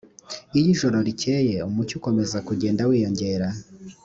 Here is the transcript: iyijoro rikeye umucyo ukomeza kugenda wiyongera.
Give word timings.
iyijoro 0.57 0.97
rikeye 1.07 1.55
umucyo 1.69 1.93
ukomeza 1.99 2.37
kugenda 2.47 2.81
wiyongera. 2.89 3.47